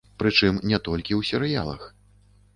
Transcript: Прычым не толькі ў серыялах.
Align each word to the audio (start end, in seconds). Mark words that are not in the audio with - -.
Прычым 0.21 0.55
не 0.71 0.79
толькі 0.87 1.13
ў 1.19 1.31
серыялах. 1.31 1.87